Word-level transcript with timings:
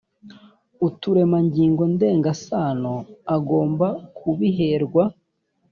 uturemangingo 0.87 1.83
ndengasano 1.93 2.93
agomba 3.35 3.87
kubiherwa 4.17 5.03